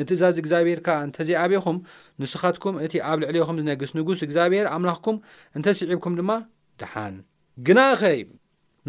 ንትእዛዝ 0.00 0.36
እግዚኣብሔር 0.42 0.80
ካ 0.86 0.98
እንተዘይኣበይኹም 1.06 1.78
ንስኻትኩም 2.22 2.76
እቲ 2.86 2.94
ኣብ 3.10 3.18
ልዕልኹም 3.22 3.58
ዝነግስ 3.62 3.92
ንጉስ 3.98 4.20
እግዚኣብሔር 4.26 4.66
ኣምላኽኩም 4.76 5.18
እንተስዒብኩም 5.58 6.16
ድማ 6.20 6.32
ድሓን 6.82 7.16
ግና 7.68 7.80
ኸይ 8.02 8.18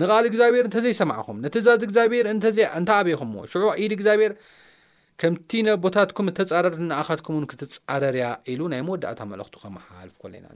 ንቓል 0.01 0.25
እግዚኣብሔር 0.31 0.65
እንተዘይሰማዕኹም 0.69 1.39
ንትእዛዝ 1.45 1.81
እግዚኣብሔር 1.87 2.27
እንተ 2.33 2.45
ኣበይኹም 2.99 3.31
ዎ 3.39 3.43
ሽዑ 3.53 3.65
ኢድ 3.83 3.91
እግዚኣብሔር 3.97 4.33
ከምቲ 5.21 5.51
ነ 5.65 5.69
ቦታትኩም 5.81 6.27
ተጻረር 6.37 6.75
ንኣኻትኩም 6.89 7.35
ውን 7.37 7.45
ክትጻረርያ 7.49 8.23
ኢሉ 8.51 8.61
ናይ 8.71 8.81
መወዳእታ 8.87 9.19
መልእኽት 9.31 9.55
ከምሓልፍ 9.63 10.15
ኮለ 10.21 10.33
ኢና 10.39 10.47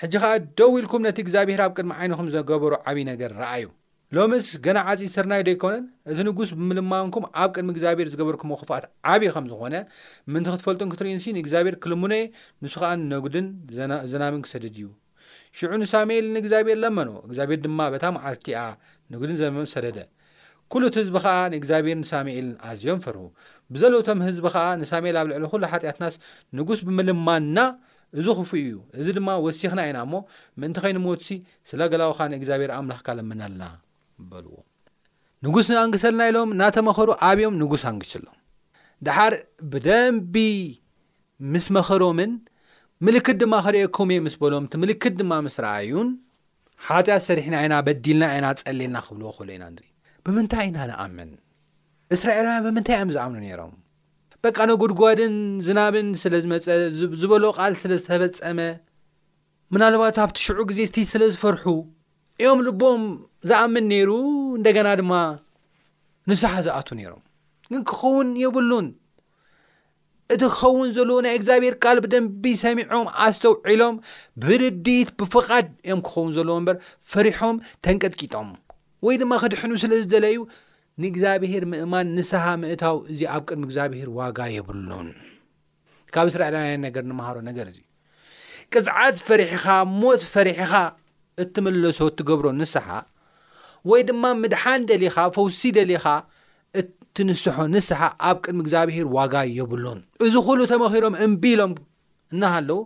ሕጂ 0.00 0.14
ከዓ 0.22 0.32
ደው 0.58 0.72
ኢልኩም 0.80 1.02
ነቲ 1.06 1.18
እግዚኣብሔር 1.24 1.60
ኣብ 1.66 1.72
ቅድሚ 1.76 1.90
ዓይነኹም 2.00 2.30
ዘገበሩ 2.34 2.72
ዓብይ 2.90 3.04
ነገር 3.12 3.30
ረአዩ 3.42 3.64
ሎሚስ 4.16 4.46
ገና 4.62 4.78
ዓፂእ 4.90 5.10
ስርናይዶ 5.14 5.48
ይኮነን 5.52 5.82
እቲ 6.12 6.18
ንጉስ 6.28 6.48
ብምልማንኩም 6.58 7.24
ኣብ 7.42 7.50
ቅድሚ 7.56 7.68
ግብሔር 7.76 8.08
ዝገበርኩም 8.12 8.52
ክፍት 8.60 8.84
ዓብይ 9.10 9.28
ከምዝኾነ 9.34 9.74
ምእን 10.34 10.44
ክትፈልጡ 10.54 10.80
ክትርእን 10.92 11.20
ንግዚብሔር 11.36 11.74
ክልሙ 11.82 12.02
ንስ 12.64 12.74
ከዓ 12.80 12.88
ነጉድን 13.12 13.46
ዘናምን 14.12 14.40
ክሰደድ 14.46 14.76
እዩ 14.80 14.88
ሽዑ 15.58 15.70
ንሳሙኤል 15.82 16.26
ንእግብሔር 16.36 16.78
ለመኖእግርድማ 16.84 17.80
መዓልቲ 18.16 18.46
ንድን 19.14 19.36
ዘ 19.40 19.44
ሰደደ 19.74 19.98
ሉእቲ 20.84 20.96
ህዝቢ 21.02 21.14
ከዓ 21.26 21.36
ንእግዚኣብሔር 21.54 21.98
ሳሙኤል 22.12 22.48
ኣዝዮም 22.70 22.98
ፍርሁ 23.04 23.22
ብለቶም 23.76 24.20
ህዝቢ 24.26 24.44
ዓ 24.62 24.64
ንሳኤል 24.82 25.16
ኣብ 25.20 25.26
ልዕ 25.44 25.52
ሓጢትናስ 25.74 26.16
ንጉስ 26.60 26.80
ብምልማና 26.88 27.56
እዚ 28.22 28.26
ክፉ 28.40 28.50
እዩ 28.64 28.72
እዚ 29.02 29.06
ድማ 29.18 29.28
ወሲክና 29.46 29.80
ኢና 29.90 30.00
ሞ 30.14 30.22
ምእንቲ 30.62 30.78
ከይንሞትሲ 30.86 31.30
ስለገላውካንእግዚብሔር 31.72 32.72
ኣምክካ 32.80 33.06
ለመናኣ 33.20 33.70
በልዎንጉስ 34.32 35.68
ኣንግሰልና 35.84 36.22
ኢሎም 36.30 36.50
እናተመኸሩ 36.56 37.08
ዓብዮም 37.28 37.58
ንጉስ 37.62 37.84
ኣንግሽሎም 37.92 38.36
ድሓር 39.06 39.34
ብደንቢ 39.72 40.34
ምስ 41.52 41.66
መኸሮምን 41.76 42.32
ምልክት 43.06 43.36
ድማ 43.42 43.54
ኸሪኦኮም 43.66 44.10
እየ 44.14 44.22
ምስ 44.24 44.34
በሎም 44.42 44.64
እቲ 44.68 44.74
ምልክት 44.82 45.14
ድማ 45.20 45.32
ምስ 45.46 45.54
ረአ 45.64 45.76
እዩን 45.84 46.08
ሓጢኣት 46.88 47.22
ሰሪሕና 47.28 47.54
ዓይና 47.60 47.74
በዲልና 47.86 48.24
ይና 48.38 48.46
ጸልልና 48.60 48.96
ክብልዎ 49.06 49.30
ክህሉ 49.36 49.48
ኢና 49.56 49.64
ንሪ 49.74 49.84
ብምንታይ 50.26 50.66
ኢና 50.70 50.78
ንኣምን 50.90 51.30
እስራኤላውያ 52.14 52.60
ብምንታይ 52.66 52.96
እዮም 52.98 53.10
ዝኣምኑ 53.14 53.36
ነይሮም 53.44 53.72
በቃ 54.44 54.58
ነጉድጓድን 54.70 55.34
ዝናብን 55.68 56.06
ስለ 56.22 56.34
ዝመፀ 56.44 56.66
ዝበሎ 57.22 57.44
ቓል 57.58 57.72
ስለዝተፈፀመ 57.82 58.60
ምናልባት 59.74 60.16
ኣብቲ 60.24 60.38
ሽዑ 60.44 60.60
ግዜ 60.70 60.78
እቲ 60.88 60.96
ስለዝፈርሑ 61.12 61.64
እዮም 62.40 62.60
ልቦም 62.66 63.02
ዝኣምን 63.48 63.84
ነይሩ 63.92 64.10
እንደገና 64.58 64.88
ድማ 65.00 65.14
ንስሓ 66.30 66.52
ዝኣቱ 66.66 66.88
ነይሮም 66.98 67.22
ግን 67.72 67.82
ክኸውን 67.90 68.28
የብሉን 68.42 68.86
እቲ 70.34 70.42
ክኸውን 70.52 70.88
ዘለዎ 70.96 71.16
ናይ 71.26 71.34
እግዚኣብሄር 71.38 71.74
ቃል 71.84 71.98
ቢደንቢ 72.04 72.42
ሰሚዖም 72.62 73.06
ኣስተውዒሎም 73.24 73.94
ብርዲት 74.44 75.10
ብፍቓድ 75.20 75.66
እዮም 75.86 76.00
ክኸውን 76.06 76.32
ዘለዎ 76.36 76.56
ምበር 76.64 76.76
ፈሪሖም 77.12 77.56
ተንቀጥቂጦም 77.86 78.48
ወይ 79.06 79.16
ድማ 79.22 79.32
ክድሕኑ 79.42 79.72
ስለ 79.84 79.92
ዝደለዩ 80.02 80.36
ንእግዚኣብሔር 81.04 81.64
ምእማን 81.72 82.08
ንስሓ 82.18 82.44
ምእታው 82.62 82.96
እዚ 83.12 83.20
ኣብ 83.34 83.42
ቅድሚ 83.48 83.62
እግዚኣብሄር 83.68 84.08
ዋጋ 84.18 84.38
የብሉን 84.56 85.08
ካብ 86.14 86.26
እስራኤላውያ 86.32 86.72
ነገር 86.86 87.04
ንምሃሮ 87.10 87.36
ነገር 87.50 87.66
እዙ 87.72 87.78
ቅዝዓት 88.74 89.18
ፈሪሕኻ 89.28 89.64
ሞት 90.00 90.22
ፈሪሕኻ 90.34 90.72
እትመለሶ 91.42 91.98
እትገብሮ 92.10 92.46
ንስሓ 92.60 92.86
ወይ 93.90 94.00
ድማ 94.08 94.22
ምድሓን 94.42 94.80
ደሊኻ 94.90 95.16
ፈውሲ 95.36 95.60
ደሊኻ 95.78 96.06
እትንስሖ 96.80 97.56
ንስሓ 97.74 98.00
ኣብ 98.28 98.38
ቅድሚ 98.44 98.58
እግዚኣብሔር 98.64 99.06
ዋጋ 99.16 99.34
የብሉን 99.58 100.00
እዚ 100.26 100.34
ኩሉ 100.48 100.60
ተመኺሮም 100.72 101.14
እምቢሎም 101.26 101.72
እናሃለው 102.34 102.80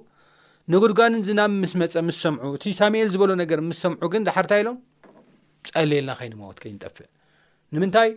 ነጉድጓንን 0.72 1.22
ዝናብ 1.28 1.50
ምስ 1.62 1.72
መፀ 1.80 1.94
ምስ 2.08 2.18
ሰምዑ 2.24 2.50
እቲ 2.58 2.64
ሳሙኤል 2.80 3.08
ዝበሎ 3.14 3.30
ነገር 3.42 3.58
ምስ 3.70 3.80
ሰምዑ 3.84 4.04
ግን 4.12 4.22
ዳሓርታ 4.28 4.52
ኢሎም 4.62 4.76
ፀሌልና 5.72 6.10
ኸይኒ 6.20 6.32
መወት 6.42 6.58
ከይ 6.62 6.72
ንጠፍእ 6.76 7.08
ንምንታይ 7.76 8.10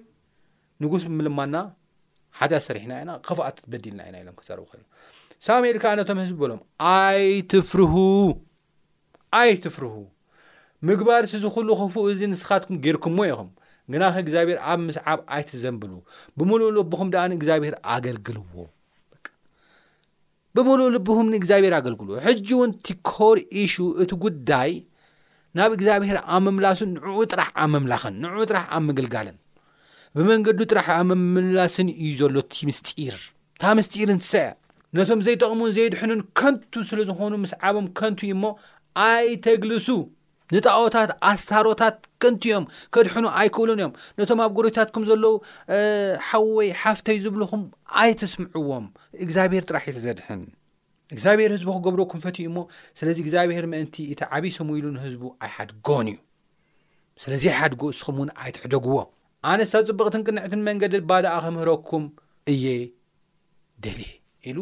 ንጉስ 0.84 1.04
ብምልማና 1.10 1.56
ሓትያ 2.40 2.60
ሰሪሕና 2.68 2.94
ኢና 3.04 3.12
ከፉኣት 3.28 3.56
ትበዲልና 3.64 4.02
ኢ 4.10 4.12
ኢሎም 4.24 4.36
ክሰርቡ 4.42 4.66
ኸል 4.74 4.84
ሳሙኤል 5.48 5.78
ከዓነቶም 5.84 6.20
ህዝቢ 6.24 6.38
በሎም 6.44 6.62
ኣይ 6.98 7.24
ትፍርሁ 7.54 7.94
ኣይትፍርሁ 9.42 9.96
ምግባር 10.88 11.24
ስዝኩሉ 11.32 11.70
ክፉ 11.80 11.96
እዚ 12.14 12.22
ንስኻትኩም 12.32 12.78
ገርኩም 12.86 13.16
ዎ 13.20 13.24
ኢኹም 13.34 13.50
ግናኸ 13.94 14.16
እግዚኣብሔር 14.24 14.58
ኣብ 14.72 14.80
ምስዓብ 14.88 15.20
ኣይትዘንብሉ 15.36 15.92
ብምሉእሉ 16.38 16.78
ቦኹም 16.92 17.10
ደኣን 17.14 17.34
እግዚኣብሔር 17.38 17.76
ኣገልግልዎ 17.94 18.46
ብምሉእሉ 20.56 20.96
ብሁም 21.08 21.28
ንእግዚኣብሔር 21.34 21.74
ኣገልግል 21.80 22.10
ሕጂ 22.28 22.48
እውንቲ 22.58 22.88
ኮር 23.12 23.38
እሽ 23.62 23.74
እቲ 24.04 24.12
ጉዳይ 24.26 24.72
ናብ 25.58 25.72
እግዚኣብሔር 25.78 26.18
ኣብ 26.36 26.42
ምምላሱን 26.46 26.90
ንዕኡ 26.96 27.18
ጥራሕ 27.32 27.50
ኣብ 27.62 27.70
ምምላኽን 27.76 28.14
ንዕኡ 28.24 28.40
ጥራሕ 28.52 28.66
ኣብ 28.76 28.82
ምግልጋልን 28.88 29.38
ብመንገዱ 30.18 30.60
ጥራሕ 30.72 30.88
ኣብ 31.00 31.08
መምላስን 31.12 31.88
እዩ 32.06 32.12
ዘሎ 32.20 32.36
እቲ 32.46 32.56
ምስጢር 32.70 33.18
ታ 33.62 33.74
ምስጢርን 33.80 34.22
ስአ 34.30 34.46
ነቶም 34.98 35.20
ዘይጠቕሙን 35.28 35.72
ዘይድሕኑን 35.78 36.22
ከንቱ 36.40 36.74
ስለ 36.90 37.00
ዝኾኑ 37.10 37.34
ምስዓቦም 37.44 37.88
ከንቱ 38.00 38.20
እዩ 38.28 38.36
ሞ 38.44 38.52
ኣይተግልሱ 39.08 39.88
ንጣኦታት 40.56 41.10
ኣስታሮታት 41.30 41.96
ክንቲ 42.24 42.42
እዮም 42.52 42.66
ከድሕኑ 42.96 43.26
ኣይክብሉን 43.40 43.80
እዮም 43.82 43.94
ነቶም 44.20 44.40
ኣብ 44.46 44.52
ጉሪታትኩም 44.58 45.04
ዘለዉ 45.10 45.34
ሓወይ 46.28 46.70
ሓፍተይ 46.84 47.18
ዝብልኹም 47.24 47.64
ኣይትስምዕዎም 48.04 48.86
እግዚኣብሄር 49.26 49.64
ጥራሕ 49.70 49.86
ይቲ 49.90 50.00
ዘድሕን 50.06 50.42
እግዚኣብሔር 51.16 51.52
ህዝቡ 51.56 51.70
ክገብሮ 51.78 52.00
ኩም 52.12 52.22
ፈትኡ 52.28 52.38
እሞ 52.52 52.58
ስለዚ 53.00 53.18
እግዚኣብሔር 53.26 53.66
ምእንቲ 53.74 53.98
እቲ 54.14 54.22
ዓብይ 54.36 54.52
ስሙኢሉ 54.60 54.86
ንህዝቡ 54.96 55.24
ኣይሓድጎን 55.46 56.10
እዩ 56.12 56.18
ስለዚ 57.26 57.44
ኣይሓድጎ 57.54 57.84
እስኹም 57.96 58.18
ውን 58.22 58.32
ኣይትሕደጉዎም 58.44 59.10
ኣነሳብ 59.52 59.84
ፅብቕትን 59.90 60.22
ቅንዕትን 60.28 60.64
መንገዲ 60.70 60.96
ባድኣ 61.12 61.34
ከምህረኩም 61.46 62.06
እየ 62.54 62.66
ደሊ 63.86 64.02
ኢሉ 64.52 64.60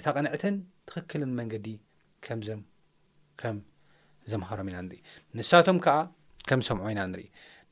እታ 0.00 0.06
ቅንዕትን 0.18 0.56
ትኽክልን 0.90 1.32
መንገዲ 1.40 1.66
ከምዞም 2.26 2.62
ከም 3.42 3.56
ዘምሃሮም 4.30 4.68
ኢና 4.72 4.78
ንርኢ 4.86 5.00
ንሳቶም 5.38 5.78
ከዓ 5.84 5.94
ከም 6.48 6.60
ሰምዖ 6.68 6.84
ኢና 6.94 7.00
ንርኢ 7.12 7.24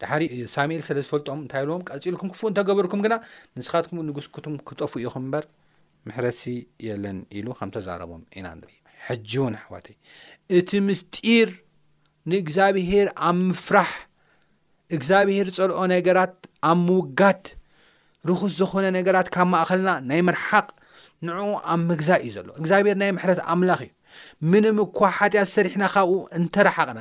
ዳሓሪ 0.02 0.22
ሳሙኤል 0.54 0.82
ስለ 0.88 0.98
ዝፈልጦም 1.06 1.38
እንታይ 1.44 1.62
ብሎዎም 1.64 1.82
ቀፂልኩም 1.88 2.28
ክፉ 2.34 2.40
እንተገበርኩም 2.50 3.00
ግና 3.06 3.14
ንስኻትኩም 3.58 3.98
ንግስክቱም 4.08 4.54
ክጠፉ 4.68 4.92
እኢኹም 5.00 5.24
እምበር 5.26 5.44
ምሕረሲ 6.08 6.42
የለን 6.88 7.18
ኢሉ 7.38 7.46
ከም 7.58 7.70
ተዛረቦም 7.76 8.22
ኢና 8.38 8.46
ንርኢ 8.60 8.74
ሕጂ 9.06 9.30
እውን 9.40 9.54
ኣሕዋተይ 9.60 9.96
እቲ 10.58 10.70
ምስጢር 10.88 11.50
ንእግዚኣብሄር 12.32 13.08
ኣብ 13.28 13.36
ምፍራሕ 13.48 13.92
እግዚኣብሄር 14.96 15.48
ጸልኦ 15.56 15.80
ነገራት 15.94 16.34
ኣብ 16.70 16.78
ምውጋት 16.88 17.44
ርክስ 18.28 18.54
ዝኾነ 18.60 18.86
ነገራት 18.98 19.28
ካብ 19.34 19.48
ማእኸልና 19.54 19.90
ናይ 20.08 20.20
ምርሓቅ 20.28 20.66
ንዕኡ 21.26 21.46
ኣብ 21.72 21.80
ምግዛእ 21.90 22.20
እዩ 22.26 22.32
ዘሎ 22.38 22.48
እግዚኣብሄር 22.60 22.96
ናይ 23.02 23.10
ምሕረት 23.18 23.40
ኣምላኽ 23.52 23.80
እዩ 23.86 23.90
ምንም 24.52 24.76
እኳ 24.84 24.96
ሓጢኣት 25.18 25.48
ሰሪሕና 25.56 25.84
ካብኡ 25.94 26.12
እንተረሓቕና 26.38 27.00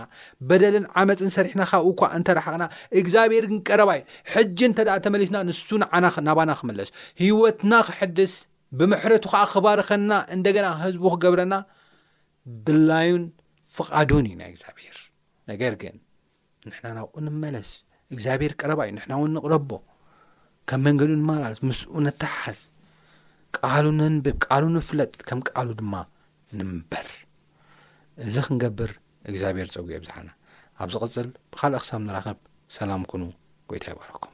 በደልን 0.50 0.86
ዓመፅን 1.02 1.32
ሰሪሕና 1.38 1.63
ካብኡ 1.72 1.89
እኳ 1.95 2.06
እንተረሓቕና 2.17 2.63
እግዚኣብሔር 3.02 3.45
ግን 3.52 3.60
ቀረባዩ 3.69 4.02
ሕጂ 4.36 4.60
እንተ 4.69 4.80
ደ 4.88 4.95
ተመሊስና 5.08 5.39
ንሱናባና 5.50 6.52
ክመለሱ 6.62 6.91
ህወትና 7.24 7.74
ክሕድስ 7.89 8.34
ብምሕረቱ 8.80 9.26
ከዓ 9.34 9.43
ክባርኸና 9.54 10.12
እንደገና 10.38 10.65
ህዝቡ 10.84 11.04
ክገብረና 11.15 11.54
ድላዩን 12.65 13.24
ፍቓዱን 13.76 14.26
እዩ 14.32 14.36
ናይ 14.41 14.50
እግዚኣብሔር 14.54 14.98
ነገር 15.52 15.74
ግን 15.84 15.95
ንሕና 16.69 16.88
ናብኡ 16.98 17.13
ንመለስ 17.28 17.69
እግዚኣብሔር 18.15 18.54
ቀረባ 18.62 18.80
እዩ 18.88 18.91
ንሕና 18.98 19.12
እውን 19.19 19.34
ንቕረቦ 19.38 19.72
ከም 20.69 20.82
መንገዱ 20.86 21.12
ንማላለት 21.22 21.60
ምስኡ 21.67 21.91
ነተሓሓዝ 22.08 22.60
ቃሉ 23.58 23.86
ነንብብ 24.00 24.36
ቃሉ 24.45 24.63
ንፍለጥ 24.76 25.12
ከም 25.28 25.39
ቃሉ 25.54 25.69
ድማ 25.80 25.93
ንምበር 26.58 27.08
እዚ 28.28 28.36
ክንገብር 28.46 28.92
እግዚኣብሔር 29.32 29.68
ፀውኤ 29.74 29.98
ብዛሓና 30.04 30.30
ኣብ 30.84 30.90
ዚቕጽል 30.94 31.28
ብኻልእ 31.54 31.80
ኽሳብ 31.84 32.02
ንራኸብ 32.08 32.38
ሰላም 32.78 33.02
ኮኑ 33.12 33.22
ጐይታ 33.70 33.86
ይባረኩም 33.92 34.34